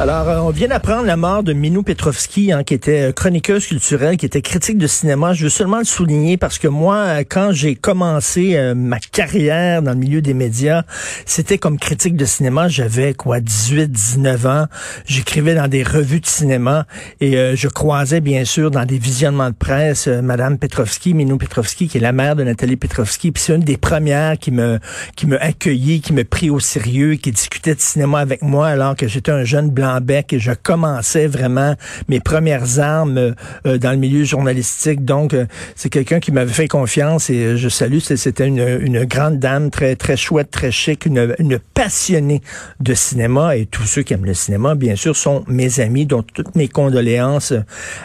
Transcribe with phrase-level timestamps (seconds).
[0.00, 3.66] Alors, euh, on vient d'apprendre la mort de Minou Petrovski, hein, qui était euh, chroniqueuse
[3.66, 5.34] culturelle, qui était critique de cinéma.
[5.34, 9.92] Je veux seulement le souligner parce que moi, euh, quand j'ai commencé ma carrière dans
[9.92, 10.82] le milieu des médias,
[11.26, 12.68] c'était comme critique de cinéma.
[12.68, 14.66] J'avais quoi, 18, 19 ans.
[15.04, 16.86] J'écrivais dans des revues de cinéma
[17.20, 21.98] et je croisais bien sûr dans des visionnements de presse Madame Petrovski, Minou Petrovski, qui
[21.98, 23.30] est la mère de Nathalie Petrovski.
[23.30, 24.78] Puis c'est une des premières qui me
[25.16, 28.96] qui me accueillit, qui me prit au sérieux, qui discutait de cinéma avec moi alors
[28.96, 31.74] que j'étais un jeune blanc bec et je commençais vraiment
[32.08, 33.32] mes premières armes euh,
[33.66, 35.04] euh, dans le milieu journalistique.
[35.04, 37.98] Donc, euh, c'est quelqu'un qui m'avait fait confiance et je salue.
[37.98, 42.40] C'était une, grande dame très très chouette, très chic, une, passionnée
[42.80, 46.06] de cinéma et tous ceux qui aiment le cinéma, bien sûr, sont mes amis.
[46.06, 47.52] Donc, toutes mes condoléances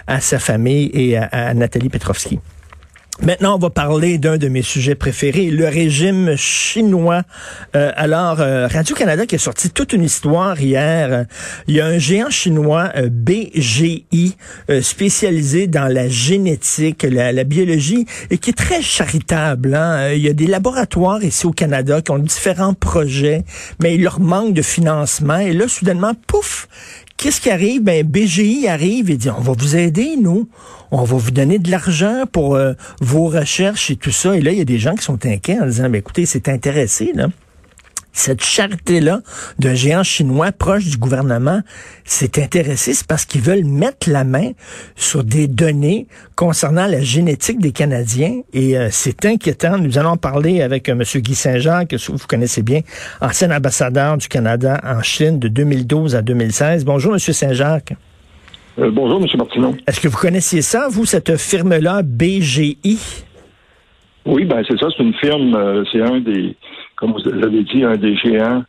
[0.08, 2.40] à sa famille et à, à Nathalie Petrovski.
[3.24, 7.24] Maintenant, on va parler d'un de mes sujets préférés, le régime chinois.
[7.76, 11.26] Euh, alors, euh, Radio-Canada qui a sorti toute une histoire hier.
[11.68, 14.38] Il y a un géant chinois, euh, BGI,
[14.82, 19.74] spécialisé dans la génétique, la, biologie, et qui est très charitable.
[19.74, 20.12] Hein.
[20.12, 23.44] Il y a des laboratoires ici au Canada qui ont différents projets,
[23.82, 25.40] mais il leur manque de financement.
[25.40, 26.68] Et là, soudainement, pouf,
[27.18, 27.82] Qu'est-ce qui arrive?
[27.82, 30.48] Ben, BGI arrive et dit, on va vous aider, nous.
[30.92, 34.38] On va vous donner de l'argent pour euh, vos recherches et tout ça.
[34.38, 36.48] Et là, il y a des gens qui sont inquiets en disant, ben, écoutez, c'est
[36.48, 37.28] intéressé, là
[38.18, 39.22] cette charité-là
[39.60, 41.62] d'un géant chinois proche du gouvernement
[42.04, 44.52] s'est intéressé, c'est parce qu'ils veulent mettre la main
[44.96, 49.78] sur des données concernant la génétique des Canadiens et euh, c'est inquiétant.
[49.78, 51.04] Nous allons parler avec euh, M.
[51.22, 52.82] Guy Saint-Jean, que vous connaissez bien,
[53.22, 56.86] ancien ambassadeur du Canada en Chine de 2012 à 2016.
[56.86, 57.20] Bonjour, M.
[57.20, 57.94] Saint-Jacques.
[58.80, 59.28] Euh, bonjour, M.
[59.38, 59.76] Martineau.
[59.86, 63.00] Est-ce que vous connaissiez ça, vous, cette firme-là, BGI?
[64.26, 66.56] Oui, ben c'est ça, c'est une firme, c'est un des
[66.98, 68.64] comme vous l'avez dit, un des géants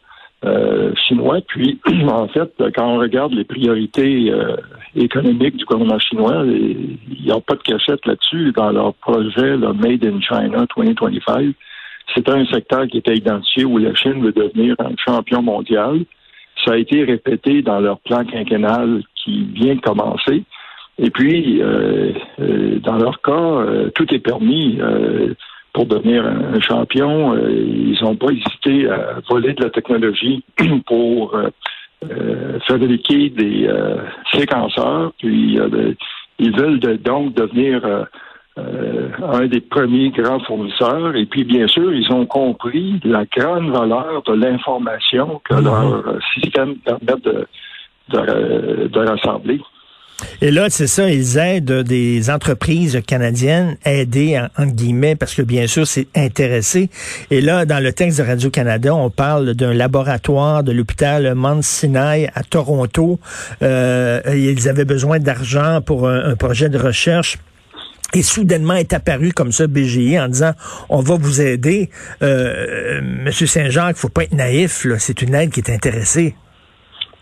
[0.44, 1.40] euh, chinois.
[1.48, 4.56] Puis, en fait, quand on regarde les priorités euh,
[4.94, 9.72] économiques du gouvernement chinois, il n'y a pas de cachette là-dessus dans leur projet le
[9.72, 11.54] Made in China 2025.
[12.14, 16.04] C'est un secteur qui était identifié où la Chine veut devenir un champion mondial.
[16.64, 20.44] Ça a été répété dans leur plan quinquennal qui vient de commencer.
[21.00, 22.12] Et puis, euh,
[22.82, 24.78] dans leur cas, tout est permis
[25.72, 27.34] pour devenir un, champion.
[27.34, 30.42] Euh, ils n'ont pas hésité à voler de la technologie
[30.86, 31.48] pour euh,
[32.10, 33.68] euh, fabriquer des
[34.32, 35.12] séquenceurs.
[35.18, 35.58] Puis
[36.38, 38.06] ils veulent donc devenir
[38.56, 41.14] un des premiers grands fournisseurs.
[41.16, 45.64] Et puis, bien sûr, ils ont compris la grande valeur de l'information que mm-hmm.
[45.64, 47.46] leur système permet de,
[48.88, 49.60] de rassembler.
[50.40, 55.66] Et là, c'est ça, ils aident des entreprises canadiennes, aider en, guillemets, parce que bien
[55.66, 56.90] sûr, c'est intéressé.
[57.30, 62.30] Et là, dans le texte de Radio-Canada, on parle d'un laboratoire de l'hôpital Mount Sinai
[62.34, 63.20] à Toronto.
[63.62, 67.38] Euh, ils avaient besoin d'argent pour un, projet de recherche.
[68.14, 70.52] Et soudainement est apparu comme ça BGI en disant
[70.88, 71.90] on va vous aider.
[72.22, 76.34] Euh, Monsieur Saint-Jacques, faut pas être naïf, c'est une aide qui est intéressée.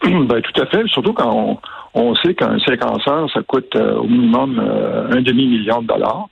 [0.02, 1.58] Ben, tout à fait, surtout quand on,
[1.96, 6.28] on sait qu'un séquenceur, ça coûte euh, au minimum euh, un demi-million de dollars.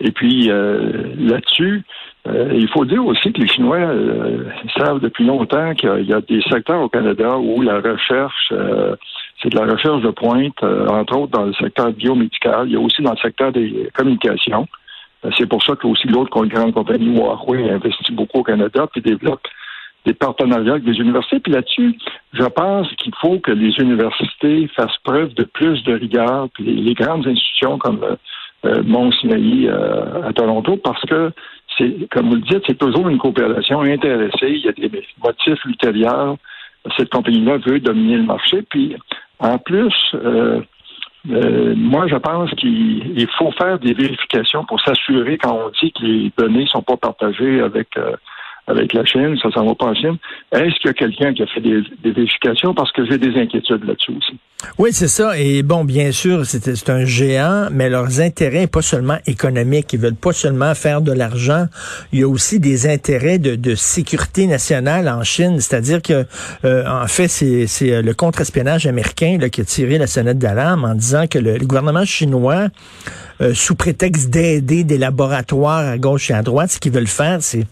[0.00, 1.82] Et puis euh, là-dessus,
[2.28, 3.88] il faut dire aussi que les Chinois
[4.76, 8.52] savent depuis longtemps qu'il y, a des secteurs au Canada où la recherche,
[9.40, 12.66] c'est de la recherche de pointe, entre autres dans le secteur biomédical.
[12.66, 14.66] Il y a aussi dans le secteur des communications.
[15.38, 19.46] C'est pour ça que aussi l'autre grande compagnie Huawei investit beaucoup au Canada puis développe
[20.06, 21.40] des partenariats avec des universités.
[21.40, 21.98] Puis là-dessus,
[22.32, 26.94] je pense qu'il faut que les universités fassent preuve de plus de rigueur, puis les,
[26.94, 28.16] grandes institutions comme euh,
[28.64, 31.32] euh Mont Sinaï euh, à Toronto, parce que
[31.76, 34.48] c'est, comme vous le dites, c'est toujours une coopération intéressée.
[34.48, 34.90] Il y a des
[35.22, 36.36] motifs ultérieurs.
[36.96, 38.62] Cette compagnie-là veut dominer le marché.
[38.62, 38.96] Puis,
[39.40, 40.62] en plus, euh,
[41.26, 46.32] moi, je pense qu'il faut faire des vérifications pour s'assurer quand on dit que les
[46.38, 47.88] données ne sont pas partagées avec
[48.66, 50.16] avec la Chine, ça s'en va pas en Chine.
[50.52, 52.74] Est-ce qu'il y a quelqu'un qui a fait des, vérifications?
[52.74, 54.38] Parce que j'ai des inquiétudes là-dessus aussi.
[54.78, 55.38] Oui, c'est ça.
[55.38, 60.14] Et bon, bien sûr, c'est un géant, mais leurs intérêts, pas seulement économiques, ils veulent
[60.14, 61.66] pas seulement faire de l'argent.
[62.12, 65.60] Il y a aussi des intérêts de, sécurité nationale en Chine.
[65.60, 66.24] C'est-à-dire que,
[66.64, 70.84] euh, en fait, c'est euh, le contre-espionnage américain là, qui a tiré la sonnette d'alarme
[70.84, 72.68] en disant que le, gouvernement chinois,
[73.40, 77.42] euh, sous prétexte d'aider des laboratoires à gauche et à droite, ce qu'ils veulent faire,
[77.42, 77.66] c'est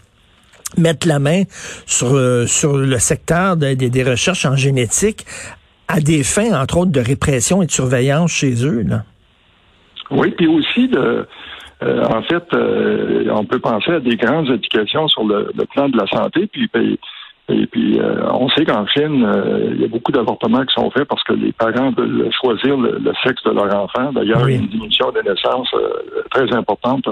[0.77, 1.43] mettre la main
[1.85, 5.25] sur, euh, sur le secteur des recherches en génétique
[5.87, 8.83] à des fins, entre autres, de répression et de surveillance chez eux.
[8.83, 9.03] Là.
[10.11, 11.27] Oui, puis aussi de
[11.81, 12.43] en fait,
[13.29, 16.67] on peut penser à des grandes éducations sur le, plan de la santé, puis,
[17.49, 17.99] et puis,
[18.31, 19.27] on sait qu'en Chine,
[19.71, 23.13] il y a beaucoup d'avortements qui sont faits parce que les parents veulent choisir le,
[23.23, 24.11] sexe de leur enfant.
[24.13, 25.69] D'ailleurs, il y a une diminution des naissances
[26.31, 27.05] très importante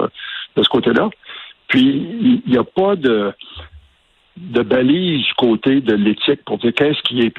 [0.56, 1.08] de ce côté-là.
[1.68, 3.32] Puis, il n'y a pas de
[4.62, 7.34] balise du côté de l'éthique pour dire qu'est-ce qui est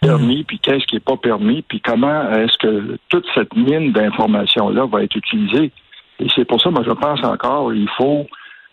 [0.00, 4.86] permis, puis qu'est-ce qui n'est pas permis, puis comment est-ce que toute cette mine d'informations-là
[4.86, 5.70] va être utilisée.
[6.20, 8.26] Et c'est pour ça, moi, je pense encore, il faut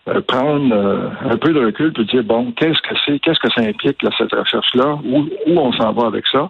[0.08, 3.52] euh, prendre euh, un peu de recul et dire, bon, qu'est-ce que c'est, qu'est-ce que
[3.52, 6.46] ça implique, là, cette recherche-là, où, où on s'en va avec ça,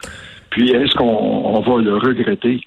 [0.51, 2.61] puis est-ce qu'on va le regretter?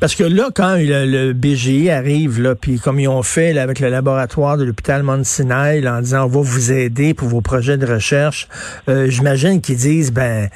[0.00, 3.88] Parce que là, quand le, BGI arrive, là, puis comme ils ont fait avec le
[3.88, 8.48] laboratoire de l'hôpital Sinai, en disant on va vous aider pour vos projets de recherche,
[8.88, 10.48] euh, j'imagine qu'ils disent ben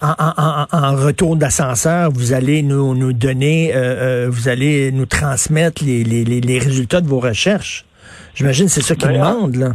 [0.00, 6.04] en, retour d'ascenseur, vous allez nous, nous donner, euh, euh, vous allez nous transmettre les,
[6.04, 7.84] les, les, résultats de vos recherches.
[8.34, 9.72] J'imagine c'est ça qu'ils ben, demandent, là.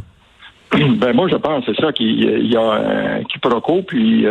[0.99, 4.25] Ben moi je pense c'est ça qu'il y a un quiproquo puis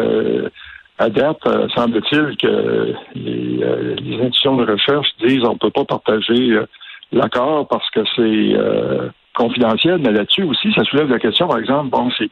[0.99, 5.71] à date, euh, semble-t-il que les, euh, les, institutions de recherche disent on ne peut
[5.71, 6.67] pas partager euh,
[7.12, 12.11] l'accord parce que c'est confidentiel, mais là-dessus aussi, ça soulève la question, par exemple, bon,
[12.19, 12.29] c'est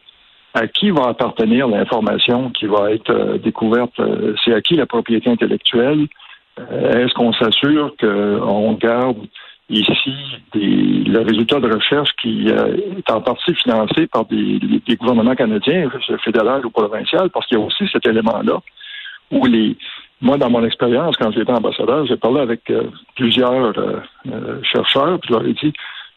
[0.54, 4.00] à qui va appartenir l'information qui va être découverte?
[4.44, 6.08] c'est à qui la propriété intellectuelle?
[6.58, 9.18] Est-ce qu'on s'assure qu'on garde
[9.68, 10.14] ici
[10.52, 15.34] des, le résultat de recherche qui euh, est en partie financé par des, des gouvernements
[15.34, 15.90] canadiens,
[16.24, 18.60] fédéral ou provincial, parce qu'il y a aussi cet élément-là
[19.32, 19.76] où les
[20.22, 22.84] moi, dans mon expérience, quand j'étais ambassadeur, j'ai parlé avec euh,
[23.16, 25.74] plusieurs euh, chercheurs, puis je leur ai dit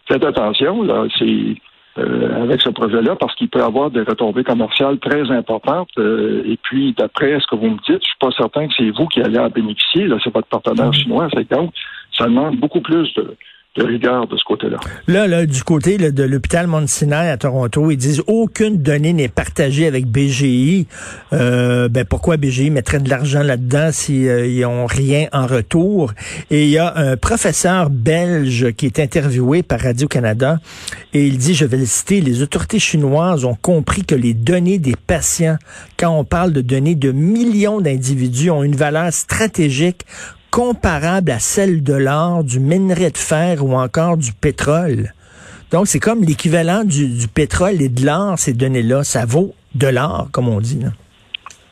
[0.08, 1.56] faites attention, là, c'est
[1.98, 5.90] avec ce projet-là, parce qu'il peut avoir des retombées commerciales très importantes.
[5.98, 9.06] et puis, d'après ce que vous me dites, je suis pas certain que c'est vous
[9.08, 10.08] qui allez en bénéficier.
[10.08, 11.04] Là, c'est votre partenaire mm-hmm.
[11.04, 11.28] chinois.
[11.34, 11.74] C'est donc
[12.20, 13.36] ça demande beaucoup plus de,
[13.78, 14.78] rigueur de ce côté-là.
[15.08, 19.88] Là, là, du côté de l'hôpital Sinai à Toronto, ils disent aucune donnée n'est partagée
[19.88, 20.86] avec BGI.
[21.32, 26.12] Euh, ben pourquoi BGI mettrait de l'argent là-dedans s'ils euh, n'ont rien en retour?
[26.52, 30.58] Et il y a un professeur belge qui est interviewé par Radio Canada
[31.14, 34.80] et il dit, je vais le citer, les autorités chinoises ont compris que les données
[34.80, 35.58] des patients,
[35.98, 40.06] quand on parle de données de millions d'individus, ont une valeur stratégique
[40.52, 45.14] comparable à celle de l'or, du minerai de fer ou encore du pétrole.
[45.72, 49.04] Donc, c'est comme l'équivalent du, pétrole et de l'or, ces données-là.
[49.04, 50.80] Ça vaut de l'or, comme on dit.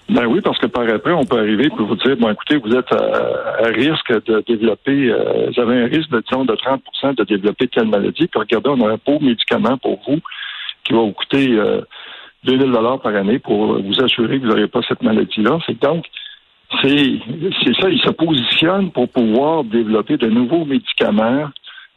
[0.09, 2.73] Ben oui, parce que par après, on peut arriver pour vous dire, bon, écoutez, vous
[2.73, 7.23] êtes à, risque de développer, euh, vous avez un risque de, disons, de 30% de
[7.23, 8.27] développer telle maladie.
[8.27, 10.19] Puis regardez, on a un beau médicament pour vous
[10.85, 11.81] qui va vous coûter euh,
[12.45, 15.59] 2000 dollars par année pour vous assurer que vous n'aurez pas cette maladie-là.
[15.65, 16.05] C'est donc,
[16.81, 21.49] c'est ça, il se positionne pour pouvoir développer de nouveaux médicaments,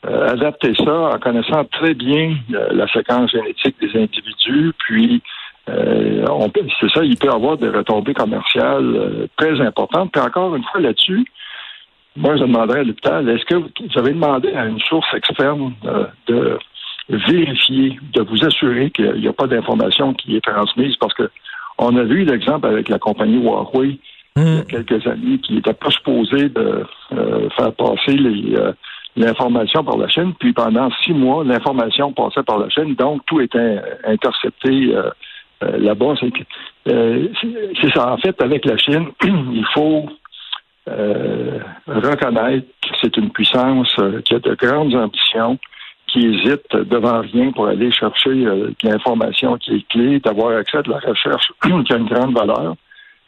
[0.06, 5.22] euh, adapter ça en connaissant très bien euh, la séquence génétique des individus, puis
[5.68, 6.24] euh,
[6.80, 10.10] c'est ça, il peut avoir des retombées commerciales très importantes.
[10.12, 11.24] Puis encore une fois là-dessus,
[12.16, 15.74] moi je demanderais à l'hôpital, est-ce que vous avez demandé à une source externe
[16.26, 16.58] de
[17.08, 20.96] vérifier, de vous assurer qu'il n'y a pas d'information qui est transmise?
[20.96, 21.30] Parce que
[21.78, 23.98] on a vu l'exemple avec la compagnie Huawei
[24.36, 28.72] il y a quelques années qui n'était pas supposé de euh, faire passer les euh,
[29.16, 30.32] l'information par la Chine.
[30.38, 35.10] Puis pendant six mois, l'information passait par la Chine, donc tout était intercepté euh,
[35.60, 36.14] là-bas.
[36.86, 38.12] C'est ça.
[38.12, 40.08] En fait, avec la Chine, il faut
[41.86, 43.94] reconnaître que c'est une puissance
[44.24, 45.58] qui a de grandes ambitions,
[46.06, 48.46] qui hésite devant rien pour aller chercher
[48.82, 52.76] l'information qui est clé, d'avoir accès à de la recherche qui a une grande valeur.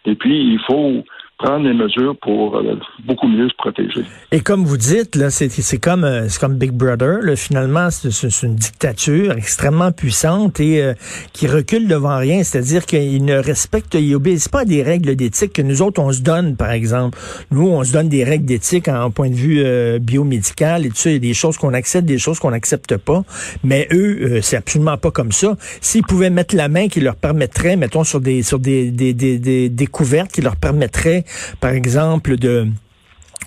[0.05, 1.05] Et puis, il faut
[1.43, 4.05] prendre des mesures pour euh, beaucoup mieux se protéger.
[4.31, 7.19] Et comme vous dites, là, c'est, c'est comme euh, c'est comme Big Brother.
[7.23, 10.95] Là, finalement, c'est, c'est une dictature extrêmement puissante et euh,
[11.33, 12.45] qui recule devant rien.
[12.45, 16.13] C'est-à-dire qu'il ne respecte, il obéit pas à des règles d'éthique que nous autres on
[16.13, 17.19] se donne, par exemple.
[17.51, 19.65] Nous, on se donne des règles d'éthique en point de vue
[20.01, 21.11] biomédical et tout ça.
[21.11, 23.23] Il y a des choses qu'on accepte, des choses qu'on n'accepte pas.
[23.65, 25.57] Mais eux, c'est absolument pas comme ça.
[25.81, 29.69] S'ils pouvaient mettre la main qui leur permettrait, mettons, sur des sur des, des, des
[29.69, 31.25] découvertes qui leur permettraient
[31.61, 32.69] par exemple, de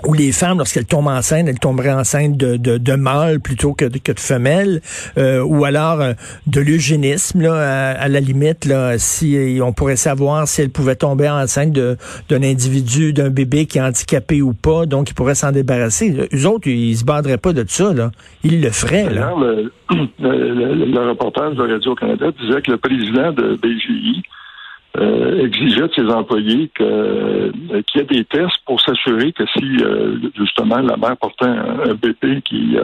[0.04, 4.82] où les femmes, lorsqu'elles tombent enceintes, elles tomberaient enceintes de, mâles plutôt que de, femelles,
[5.18, 6.14] euh, ou alors euh,
[6.48, 11.30] de l'eugénisme, là, à, la limite, là, si on pourrait savoir si elles pouvaient tomber
[11.30, 16.28] enceinte d'un individu, d'un bébé qui est handicapé ou pas, donc ils pourraient s'en débarrasser.
[16.34, 18.12] Eux autres, ils se baderaient pas de ça, là.
[18.44, 19.34] Ils le feraient, là.
[20.20, 24.24] Le, le, le, reportage de Radio-Canada disait que le président de BGI
[25.44, 27.52] exigeait de ses employés que
[27.84, 29.78] qu'il y ait des tests pour s'assurer que si
[30.38, 32.78] justement la mère portait un, bébé qui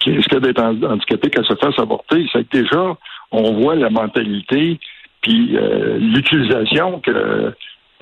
[0.00, 2.26] qui risquait d'être handicapé, qu'elle se fasse avorter.
[2.32, 2.96] C'est que déjà,
[3.30, 4.78] on voit la mentalité
[5.22, 5.56] puis
[5.98, 7.52] l'utilisation que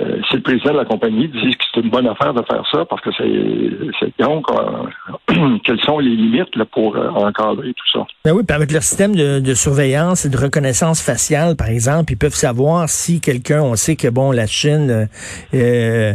[0.00, 2.64] euh, si le président de la compagnie dit que c'est une bonne affaire de faire
[2.72, 7.98] ça parce que c'est donc euh, quelles sont les limites là, pour euh, encadrer tout
[7.98, 8.06] ça?
[8.24, 12.12] Ben oui, puis avec leur système de, de, surveillance et de reconnaissance faciale, par exemple,
[12.12, 15.08] ils peuvent savoir si quelqu'un, on sait que bon, la Chine
[15.54, 16.12] euh,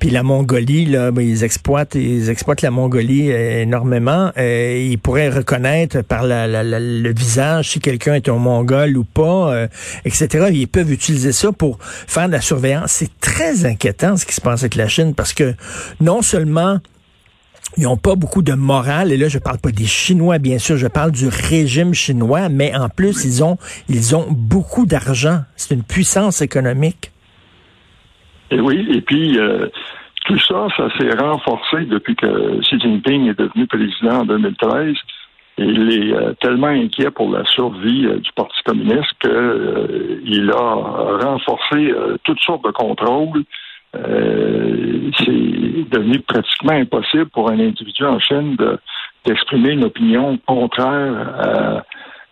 [0.00, 4.32] puis la Mongolie, là, ben, ils exploitent, ils exploitent la Mongolie énormément.
[4.36, 9.66] ils pourraient reconnaître par la, la, le visage si quelqu'un est un Mongol ou pas,
[10.04, 10.48] etc.
[10.52, 13.04] Ils peuvent utiliser ça pour faire de la surveillance.
[13.20, 15.54] Très inquiétant ce qui se passe avec la Chine parce que
[16.00, 16.78] non seulement
[17.76, 20.76] ils n'ont pas beaucoup de morale, et là je parle pas des Chinois bien sûr,
[20.76, 23.58] je parle du régime chinois, mais en plus ils ont
[23.88, 25.40] ils ont beaucoup d'argent.
[25.56, 27.12] C'est une puissance économique.
[28.50, 29.68] Et oui, et puis euh,
[30.26, 34.96] tout ça, ça s'est renforcé depuis que Xi Jinping est devenu président en 2013.
[35.64, 40.74] Il est euh, tellement inquiet pour la survie euh, du Parti communiste qu'il a
[41.24, 41.92] renforcé
[42.24, 43.44] toutes sortes de contrôles
[43.96, 48.56] euh, c'est devenu pratiquement impossible pour un individu en Chine
[49.24, 51.82] d'exprimer une opinion contraire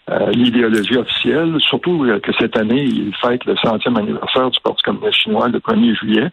[0.07, 5.21] à, l'idéologie officielle, surtout que cette année, il fête le centième anniversaire du Parti communiste
[5.21, 6.29] chinois le 1er juillet.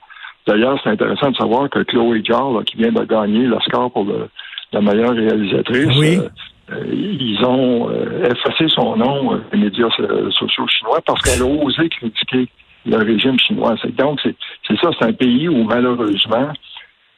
[0.47, 4.07] D'ailleurs, c'est intéressant de savoir que Chloé Zhao, qui vient de gagner l'Oscar pour
[4.71, 6.29] la meilleure réalisatrice, euh, euh,
[6.69, 7.91] ils ont
[8.23, 9.89] effacé son nom des médias
[10.31, 12.47] sociaux chinois parce qu'elle a osé critiquer
[12.85, 13.75] le régime chinois.
[13.97, 16.51] Donc, c'est ça, c'est un pays où malheureusement,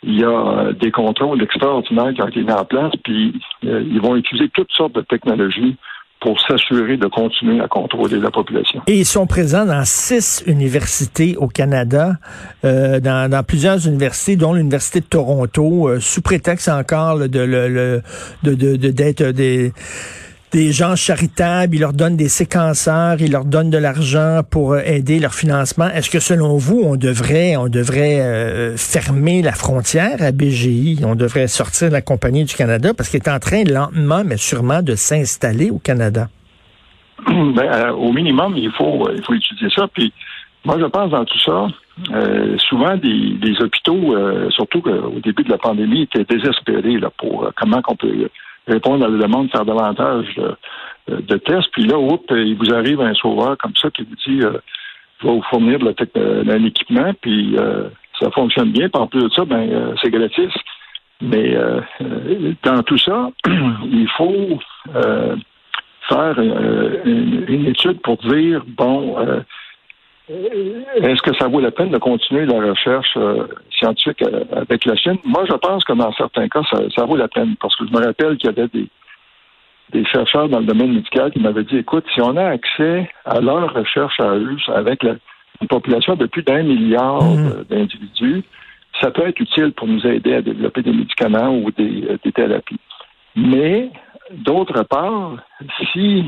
[0.03, 3.33] il y a euh, des contrôles extraordinaires qui ont été mis en place, puis
[3.65, 5.75] euh, ils vont utiliser toutes sortes de technologies
[6.19, 8.81] pour s'assurer de continuer à contrôler la population.
[8.87, 12.13] Et ils sont présents dans six universités au Canada,
[12.65, 18.01] euh, dans, plusieurs universités, dont l'Université de Toronto, sous prétexte encore de, le,
[18.43, 19.73] de, de, d'être des
[20.51, 24.81] des gens charitables, ils leur donnent des séquenceurs, ils leur donnent de l'argent pour euh,
[24.85, 25.87] aider leur financement.
[25.89, 31.15] Est-ce que selon vous, on devrait, on devrait euh, fermer la frontière à BGI, on
[31.15, 34.81] devrait sortir de la compagnie du Canada parce qu'il est en train lentement mais sûrement
[34.81, 36.27] de s'installer au Canada?
[37.27, 39.87] Ben, euh, au minimum, il faut, il faut étudier ça.
[39.93, 40.13] Puis
[40.63, 41.67] moi, je pense dans tout ça,
[42.69, 44.15] souvent des, hôpitaux,
[44.51, 48.29] surtout au début de la pandémie, étaient désespérés là, pour comment qu'on peut
[48.67, 50.39] répondre à la demande, faire davantage
[51.07, 51.69] de, tests.
[51.71, 54.57] Puis là, oups, il vous arrive un sauveur comme ça qui vous dit euh,
[55.23, 58.89] vais vous fournir de d'un équipement, puis euh, ça fonctionne bien.
[58.89, 60.53] Puis en plus de ça, ben euh, c'est gratis.
[61.21, 61.81] Mais euh,
[62.63, 64.59] dans tout ça, il faut
[66.09, 69.41] faire une, étude pour dire bon euh,
[70.29, 74.95] est-ce que ça vaut la peine de continuer la recherche euh, scientifique euh, avec la
[74.95, 75.17] Chine?
[75.23, 76.61] Moi, je pense que dans certains cas,
[76.95, 78.89] ça, vaut la peine parce que je me rappelle qu'il y avait des,
[79.93, 83.39] des chercheurs dans le domaine médical qui m'avaient dit, écoute, si on a accès à
[83.39, 87.63] leur recherche à eux avec une population de plus d'un milliard mmh.
[87.69, 88.43] d'individus,
[88.99, 92.79] ça peut être utile pour nous aider à développer des médicaments ou des, des thérapies.
[93.37, 93.91] Mais,
[94.31, 95.37] d'autre part,
[95.93, 96.25] si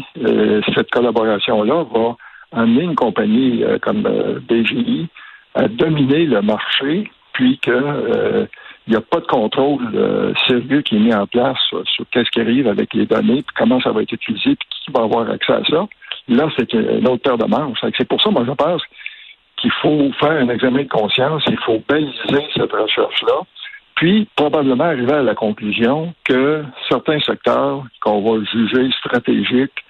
[0.73, 2.15] cette collaboration-là va
[2.51, 5.07] amener une compagnie euh, comme euh, BGI
[5.55, 8.45] à dominer le marché, puis que euh,
[8.87, 12.41] il n'y a pas de contrôle sérieux qui est mis en place sur, qu'est-ce qui
[12.41, 15.53] arrive avec les données, puis comment ça va être utilisé, puis qui va avoir accès
[15.53, 15.87] à ça.
[16.27, 17.77] Là, c'est une autre paire de manches.
[17.95, 18.81] C'est pour ça, moi, je pense
[19.57, 23.41] qu'il faut faire un examen de conscience, il faut baliser cette recherche-là,
[23.95, 29.83] puis probablement arriver à la conclusion que certains secteurs qu'on va juger stratégiques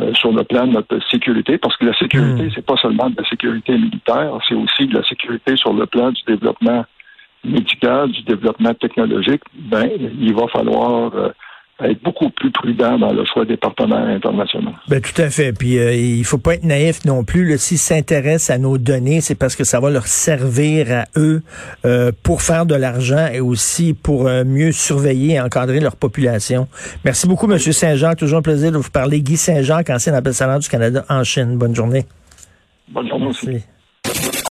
[0.00, 2.50] euh, sur le plan de notre sécurité, parce que la sécurité, hmm.
[2.54, 6.10] c'est pas seulement de la sécurité militaire, c'est aussi de la sécurité sur le plan
[6.10, 6.84] du développement
[7.44, 9.42] médical, du développement technologique.
[9.54, 9.88] Ben,
[10.20, 11.28] il va falloir euh,
[11.82, 14.72] être beaucoup plus prudent dans le choix des partenaires internationaux.
[14.88, 15.52] Ben, tout à fait.
[15.52, 17.58] Puis euh, il faut pas être naïf non plus.
[17.58, 21.42] S'ils s'intéressent à nos données, c'est parce que ça va leur servir à eux
[21.84, 26.68] euh, pour faire de l'argent et aussi pour euh, mieux surveiller et encadrer leur population.
[27.04, 27.58] Merci beaucoup, M.
[27.58, 28.14] Saint-Jean.
[28.14, 29.20] Toujours un plaisir de vous parler.
[29.20, 31.56] Guy Saint-Jean, ancien ambassadeur du Canada en Chine.
[31.58, 32.04] Bonne journée.
[32.88, 33.64] Bonne journée aussi.